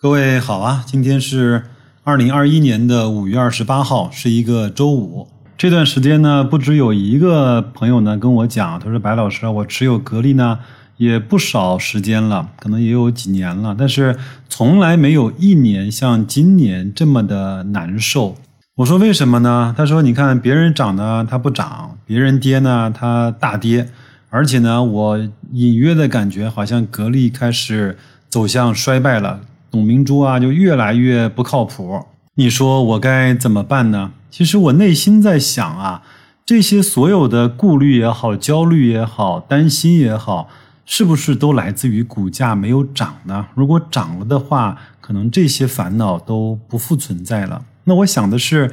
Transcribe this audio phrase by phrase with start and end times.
[0.00, 1.64] 各位好啊，今天是
[2.04, 5.26] 二零二一年的五月二十八号，是一个周五。
[5.56, 10.60] 这段时间呢，不只有一个朋友呢跟我讲，他说：“白老师，我持有格力呢
[10.98, 14.16] 也不少时间了，可能也有几年了，但是
[14.48, 18.36] 从来没有一年像今年这么的难受。”
[18.78, 23.88] 我说：“为什么呢？”他说：“你看别人涨呢，它不涨；别人跌呢，它大跌。
[24.30, 25.18] 而且呢，我
[25.50, 29.40] 隐约的感觉好像格力开始走向衰败了。”
[29.70, 32.04] 董明珠啊，就越来越不靠谱。
[32.34, 34.12] 你说我该怎么办呢？
[34.30, 36.02] 其实我内心在想啊，
[36.46, 40.48] 这些所有的顾虑也好、焦虑也好、担心也好，
[40.86, 43.46] 是不是都来自于股价没有涨呢？
[43.54, 47.64] 如果涨了的话，可能这些烦恼都不复存在了。
[47.84, 48.70] 那我想的是，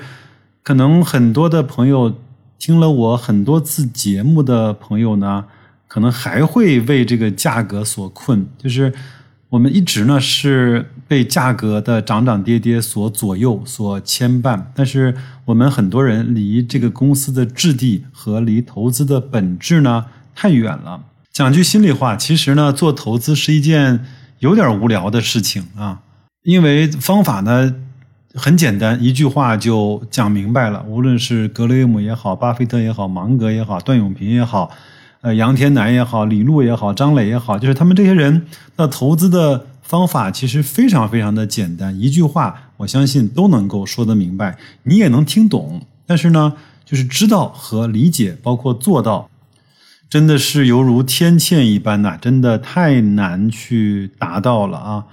[0.62, 2.14] 可能很多的朋友
[2.60, 5.46] 听了我很多次节目的朋友呢，
[5.88, 8.94] 可能还会为这个价格所困，就是。
[9.50, 15.16] 我们一直呢是被价格的涨涨跌跌所左右、所牵绊，但是
[15.46, 21.04] 我们很多人离这个公司的质地和离投资的本质呢太远了。
[21.32, 24.04] 讲句心里话，其实呢做投资是一件
[24.40, 26.02] 有点无聊的事情啊，
[26.44, 27.76] 因为方法呢
[28.34, 30.84] 很简单，一句话就讲明白了。
[30.88, 34.72] 无论是格雷厄姆也好，巴菲特也好，芒格也好，段永平也好。
[35.26, 38.46] 呃，杨天南也好，李路也好，张磊也好，就是他们这些人
[38.78, 45.82] 的投资的方法其实非常非常的简单，一句话，我相信都能够说得明白，你也能听懂。
[46.06, 46.54] 但是呢，
[46.86, 49.28] 就是知道和理解，包括做到，
[50.08, 55.06] 真的是犹如天堑一般呐，真的太难去达到了啊！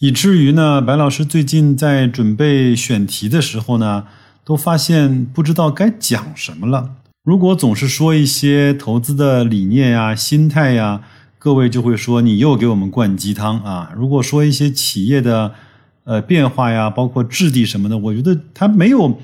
[0.00, 4.06] 以至于呢，白老师最近在准备选题的时候呢，
[4.44, 6.96] 都发现不知道该讲什么了。
[7.24, 11.02] 如果总是说一些投资的理念呀、心态呀，
[11.38, 13.92] 各位就会说你又给我们灌鸡汤啊。
[13.96, 15.54] 如果说一些企业的
[16.02, 19.20] 呃变化呀，包括质地什么的，我觉得它没有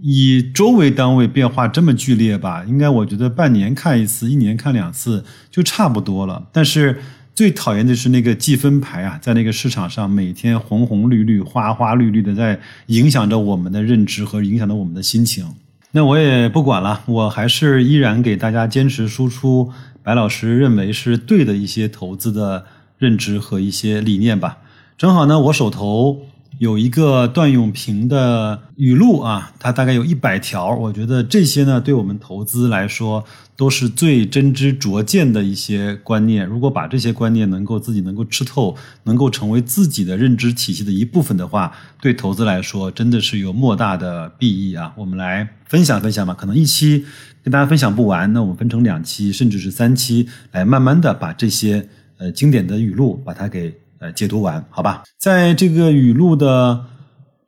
[0.00, 2.64] 以周为单位变化这么剧烈吧。
[2.68, 6.46] 应该我觉得半年看一次，一年看两次就差不多了。
[6.52, 7.00] 但是
[7.34, 15.44] 最讨厌的是那个计分牌啊，在那个市场上每天红红绿绿、花花绿绿的，在影响着我们的认知和影响着我们的心情。
[15.92, 22.64] 那我也不管了，我还是依然给大家坚持输出白老师认为是对的一些投资的
[22.98, 24.58] 认知和一些理念吧。
[24.96, 26.22] 正好呢，我手头。
[26.60, 33.24] 有一个段永平的语录啊，他大概有一百条，我觉得这些呢，对我们投资来说
[33.56, 36.46] 都是最真知灼见的一些观念。
[36.46, 44.92] 如果把这些观念能够自己能够吃透，能够成为自己的认知体系的一部分的话，对投资来说真的是有莫大的裨益啊！
[44.98, 47.06] 我们来分享分享吧，可能一期
[47.42, 51.88] 跟大家分享不完，那我们分成两期，甚至是三期，来慢慢的把这些
[52.18, 53.79] 呃经典的语录把它给。
[54.00, 55.02] 呃，解读完，好吧。
[55.18, 56.86] 在这个语录的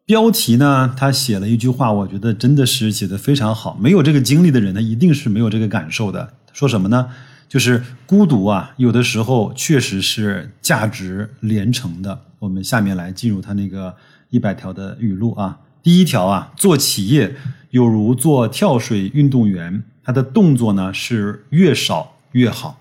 [0.04, 3.74] 标题呢，他写了一句话，我觉得真的是写的非常好。
[3.80, 6.34] 没有这个经历的人，他一定是没有这个感受的。
[6.52, 7.08] 说什么呢？
[7.48, 12.20] 就是孤独啊，有的时候确实是价值连城的。
[12.38, 13.94] 我们下面来进入他那个
[14.28, 15.58] 一百条的语录啊。
[15.82, 17.34] 第一条啊，做企业
[17.70, 22.78] 有如做跳水运动员，他的动作呢是越少越好。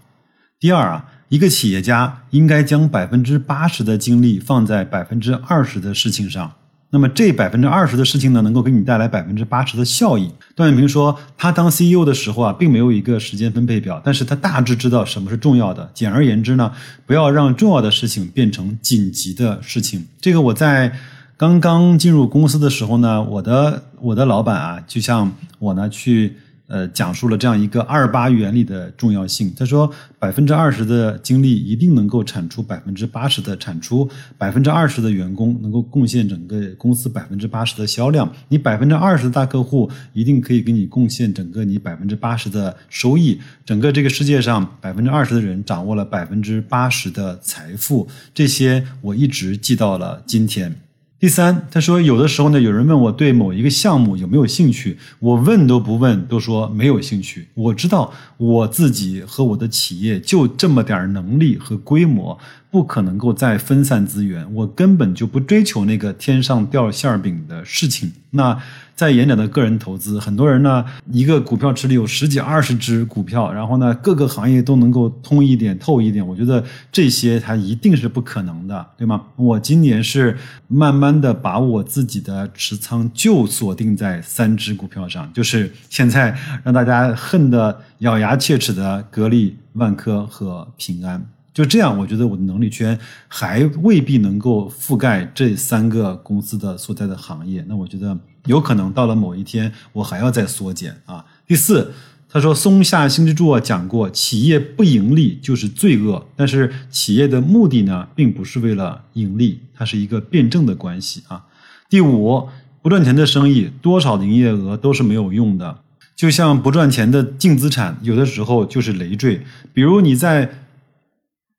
[0.59, 1.05] 第二啊。
[1.31, 6.51] 一个企业家应该将百分之八十的精力放在百分之二十的事情上，
[6.89, 10.29] 那么这百分之二十的事情呢，能够给你带来百分之八十的效益。
[10.57, 15.89] 段永平说，他当 CEO 的时候啊，并没有一个时间分配表，但是他大致知道什么是重要的。
[15.93, 16.69] 简而言之呢，
[17.05, 20.05] 不要让重要的事情变成紧急的事情。
[20.19, 20.91] 这个我在
[21.37, 26.35] 刚刚进入公司的时候呢，我的我的老板啊，就像我呢去。
[26.71, 29.53] 呃，讲述了这样一个二八原理的重要性。
[29.57, 38.31] 他说，百分之二十的精力一定能够产出百分之八十的产出，百分之二十的员工能够贡献整个公司百分之八十的销量。
[38.47, 43.37] 你百分之二十的大客户一定可以给你贡献整个你百分之八十的收益。
[43.65, 48.07] 整个这个世界上百分之二十的人掌握了百分之八十的财富。
[48.33, 50.73] 这些我一直记到了今天。
[51.21, 57.47] 第三，他说有的时候呢，有人问我对某一个项目有没有兴趣，我问都不问，都说没有兴趣。
[57.53, 62.39] 我知道我自己和我的企业就这么点能力和规模。
[62.71, 68.13] 不可能够再分散资源，我根本就不追求那个天上掉馅饼的事情。
[68.29, 68.57] 那
[68.95, 76.25] 在演讲的个人投资，很多人呢，一个股票池里有十几二十只股票，然后呢，各个行业都能够通一点透一点。
[76.25, 79.21] 我觉得这些它一定是不可能的，对吗？
[79.35, 80.37] 我今年是
[80.69, 91.25] 慢慢的把我自己的持仓就锁定在三只股票上，就是现在让大家恨得咬牙切齿的格力、万科和平安。
[91.53, 97.61] 就这样，我觉得我的能力圈还未必能够覆盖这三个公司的所在的行业。
[97.67, 101.25] 那我觉得有可能到了某一天，我还要再缩减啊。
[101.45, 101.91] 第四，
[102.29, 111.47] 他说松下幸之助讲过，企业不盈利就是罪恶，但是企业的目的呢，并不是为了盈利，它是一个辩证的关系啊。
[111.89, 112.47] 第五，
[112.81, 115.79] 不赚钱的生意，多少营业额都是没有用的，
[116.15, 119.41] 就像不赚钱的净资产，有的时候就是累赘。
[119.73, 120.49] 比如你在。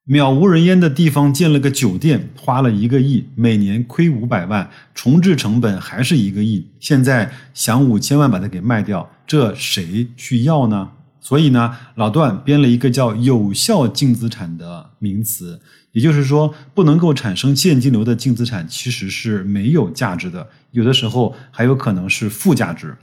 [0.05, 6.67] 渺无人烟的地方建了个酒店，花了一个亿，每年亏五百万，重置成本还是一个亿。
[6.81, 10.91] 现在想五千万把它给卖掉，这谁去要呢？
[11.21, 15.61] 所以呢，老段编了一个叫“有效净资产”的名词，
[15.93, 22.97] 也就是说，不能够产生现金流的净资产其实是没有价值的，有的时候还有可能是负价值。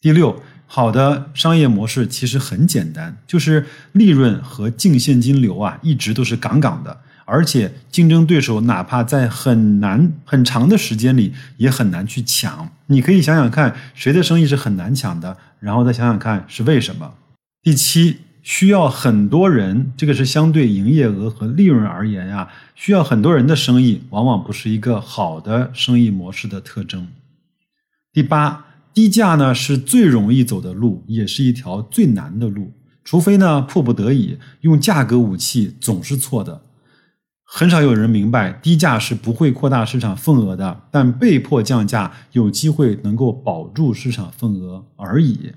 [0.00, 0.40] 第六。
[0.70, 12.70] 好的商业模式其实很简单，就是利润和净现金流啊，一直都是杠杠的，而且竞争对手哪怕在很难很长的时间里也很难去抢。
[12.88, 17.14] 你可以想想看，谁的生意是很难抢的，然后再想想看是为什么。
[17.62, 27.08] 第七，需要很多人，这个是相对营业额和利润而言呀，需要很多人的生意，往往不是一个好的生意模式的特征。
[28.12, 28.66] 第八。
[28.98, 32.72] 低价呢是最容易走的路，也是一条最难的路。
[33.04, 36.62] 除非呢迫不得已用价格武器，总是错的。
[37.44, 45.52] 很少有人明白，低价是不会扩大市场份额的，但被迫降价有机会能够保住市场份额而已。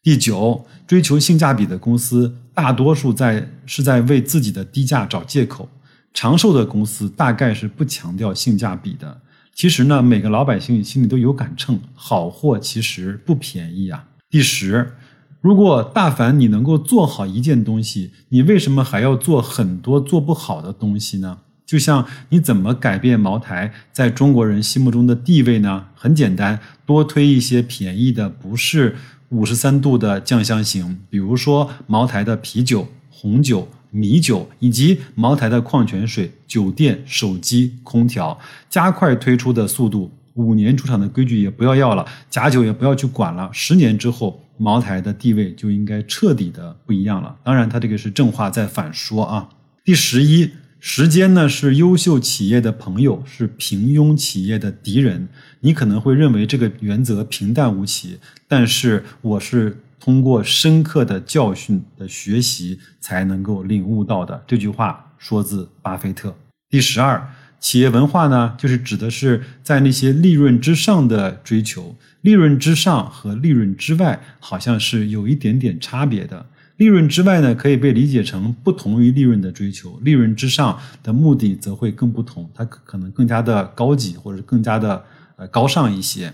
[0.00, 5.68] 第九，追求性价比的公司，大多数在是在为自己的低价找借口。
[6.14, 9.20] 长寿的公司大概是不强调性价比的。
[9.54, 14.06] 其实呢，每个老百姓心里都有杆秤，好货其实不便宜啊。
[14.30, 14.92] 第十，
[15.40, 21.38] 如果大凡你能够做好一件东西，你为什么还要做很多做不好的东西呢？
[21.66, 25.86] 就像你怎么改变茅台在中国人心目中的地位呢？
[25.94, 28.96] 很简单，多推一些便宜的，不是
[29.28, 33.68] 五十三度的酱香型，比如说茅台的啤酒、红酒。
[33.90, 38.38] 米酒以及茅台的矿泉水、酒店、手机、空调，
[38.68, 40.10] 加快推出的速度。
[40.34, 43.50] 五年出厂的规矩也不要要了，假酒也不要去管了。
[43.52, 47.36] 十年之后，茅台的地位就应该彻底的不一样了。
[47.42, 49.48] 当然，它这个是正话在反说啊。
[49.84, 55.28] 第十一，时间呢是优秀企业的朋友，是平庸企业的敌人。
[55.60, 59.78] 你可能会认为这个原则平淡无奇，但是我是。
[60.00, 64.42] 通过深刻的教训的学习，才能够领悟到的。
[64.46, 66.34] 这句话说自巴菲特。
[66.70, 67.28] 第十二，
[67.60, 71.94] 企业文化呢，就是指的是在那些利润之上的追求。
[72.22, 76.46] 利润之上和利润之外，好像是有一点点差别的。
[76.78, 85.04] 利润之外呢，可以被理解成不同于利润的追求；利润之上的目的则会更不同，它可能更加的高级，或者更加的
[85.36, 86.32] 呃高尚一些。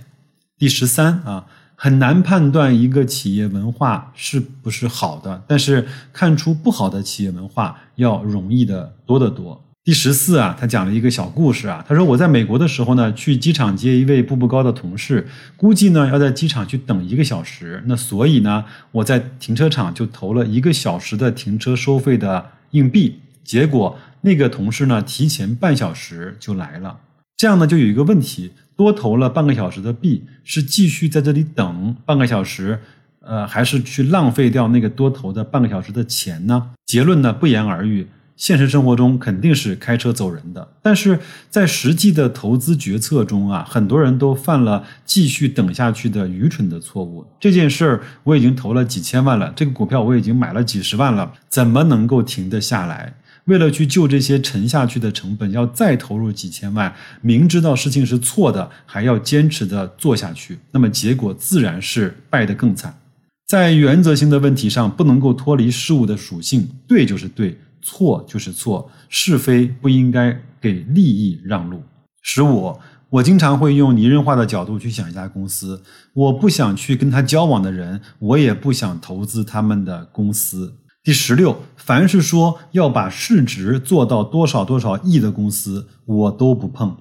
[0.57, 1.45] 第十三啊。
[1.77, 9.63] 很难判断一个企业文化是不是好的，但是看出不好的企业文化要容易的多得多。
[9.85, 26.99] 第十四啊，他讲了一个小故事啊，他说我在美国的时候呢，去机场接一位步步高的同事，估计呢要在机场去等一个小时，那所以呢，我在停车场就投了一个小时的停车收费的硬币，结果那个同事呢提前半小时就来了，
[27.37, 28.53] 这样呢就有一个问题。
[28.77, 32.79] 多投了半个小时的币，是继续在这里等半个小时，
[33.21, 36.73] 呃，还是去浪费掉那个多投的半个小时的钱呢？
[36.85, 38.07] 结论呢不言而喻，
[38.37, 41.19] 现实生活中肯定是开车走人的，但是
[41.49, 47.27] 在实际的投资决策中啊，很多人都犯了继续等下去的愚蠢的错误。
[47.41, 53.15] 这件事儿我已经投了几千万了，这个股票我已经买了几十万了，怎么能够停得下来？
[53.47, 62.99] 为了去救这些沉下去的成本，要再投入几千万，明知道事情是错的，还要坚持的做下去，那么结果自然是败得更惨。
[63.47, 71.81] 在原则性的问题上，不能够脱离事物的属性，对就是对，错就是错，是非不应该给利益让路。
[72.23, 72.77] 十五，
[73.09, 75.81] 我经常会用拟人化的角度去想一家公司，
[76.13, 80.75] 我不想去跟他交往的人，我也不想投资他们的公司。
[81.07, 86.97] 第十六，凡是说要把市值做到多少多少亿的公司，我都不碰。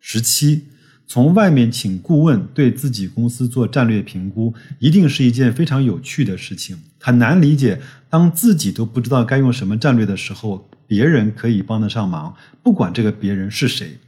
[0.00, 0.64] 十七，
[1.06, 6.78] 从外面请顾问对自己公司做战略评估，一定是一件非常有趣的事情。
[6.98, 13.98] 很难理解，当自己都不知道该用什么战略的时候，别人可以帮得上忙，不管这个别人是谁。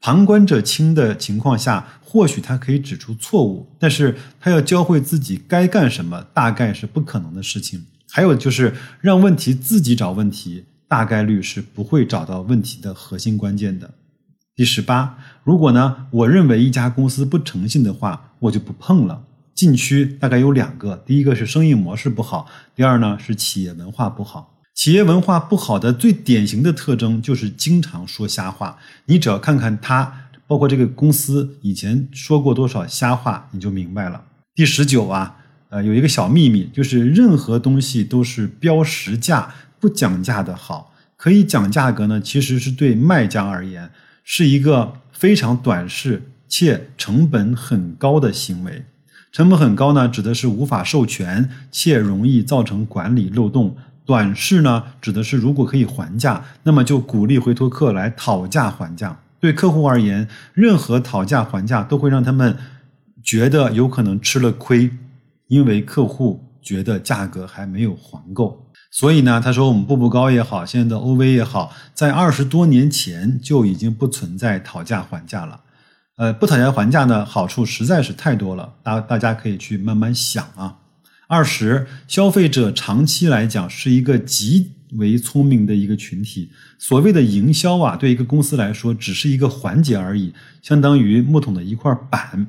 [0.00, 7.84] 旁观者清的情况下，或许他可以指出错误，但是他要教会自己该干什么，大概是不可能的事情。
[8.14, 11.04] 还有就是让问题自己找问题，大。
[11.04, 13.90] 概率是不会找到问题的核心关键的。
[14.54, 19.24] 第十八，如果呢，我认为一家公司不诚信的话，我就不碰了。
[19.52, 24.60] 禁区大概有两个，第一个是生意模式不好，第二呢是企业文化不好。
[24.76, 28.78] 企业文化不好的最典型的特征就是经常说瞎话。
[29.06, 34.22] 你只要看看他，包括这个公司以前说过多少瞎话，你就明白了。
[34.54, 35.43] 第十九啊，
[35.74, 40.94] 呃，有一个小秘密，就是任何东西都是标实价不讲价的好。
[41.16, 43.90] 可以讲价格呢，其实是对卖家而言。
[44.22, 48.84] 是一个非常短视且成本很高的行为。
[49.32, 53.74] 成本很高呢，指的是无法授权且容易造成管理漏洞；
[54.06, 59.18] 短视呢，指的是如果可以还价，那么就鼓励回头客来讨价还价。
[59.40, 62.56] 对客户而言，任何讨价还价都会让他们
[63.24, 64.88] 觉得有可能吃了亏，
[65.54, 68.72] 因为客户觉得价格还没有还够。
[68.90, 75.60] 所以呢，他说我们步步高也好，现在的 OV 也好，在二十多年前就已经不存在讨价还价了。
[76.16, 80.78] 呃，不讨价还价呢，好处实在是太多了，大大家可以去慢慢想啊。
[81.28, 86.50] 二十，消费者长期来讲是一个极为聪明的一个群体。
[86.78, 90.32] 所谓的营销啊，对一个公司来说只是一个环节而已，
[90.62, 92.46] 相当于木桶的一块板。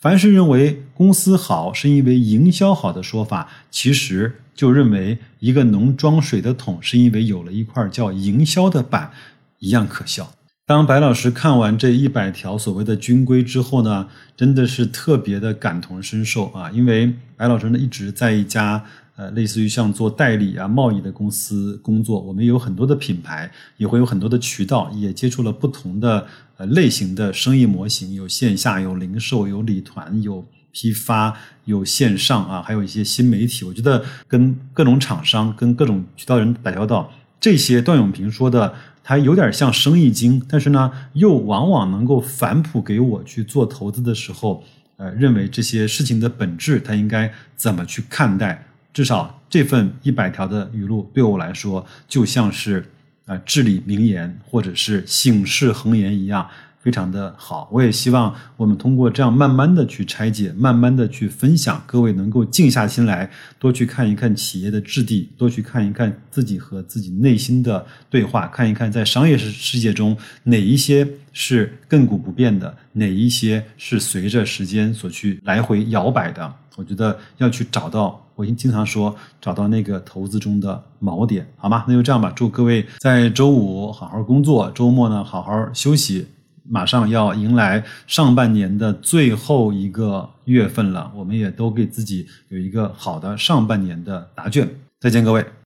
[0.00, 9.10] 凡是认为公司好是因为营销好的说法，其实就认为一个能装水的桶是因为有了一块叫营销的板，
[9.58, 10.32] 一样可笑。
[10.64, 16.70] 当白老师看完这一百条所谓的军规之后呢，真的是特别的感同身受啊！
[16.70, 18.84] 因为白老师呢一直在一家。
[19.18, 26.24] 呃，类似于像做代理啊、贸易的公司工作，我们有很多的品牌，也会有很多的渠道，也接触了不同的
[26.56, 33.64] 呃类型的生意模型，有线下、有零售、有礼团、有批发、有线上啊，还有一些新媒体。
[33.64, 38.72] 我觉得跟各种厂商、跟各种渠道人打交道，这些段永平说的，
[39.02, 44.62] 他有点像生意经，但是呢，又往往能够反哺给我去做投资的时候，
[44.96, 48.66] 呃，认为这些事情的本质，他应该怎么去看待。
[48.98, 52.84] 至少这份一百条的语录对我来说，就像是
[53.26, 56.44] 啊至理名言或者是醒世恒言一样。
[56.80, 76.54] 非常的好，我也希望我们通过这样慢慢的去拆解，慢慢的去分享，各位能够静下心来，多去看一看企业的质地，多去看一看自己和自己内心的对话，看一看在商业世世界中哪一些是亘古不变的，哪一些是随着时间所去来回摇摆的。
[76.76, 81.84] 我觉得要去找到，我经常说找到那个投资中的锚点，好吗？
[81.88, 86.28] 那就这样吧，祝各位在周五好好工作，周末呢好好休息。
[86.62, 94.68] 马上要迎来上半年的最后一个月份了，我们也都给自己有一个好的上半年的答卷。
[95.00, 95.44] 再见，各位。